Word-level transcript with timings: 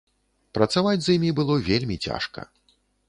Працаваць 0.57 1.03
з 1.07 1.15
імі 1.17 1.29
было 1.41 1.59
вельмі 1.69 1.99
цяжка. 2.07 2.47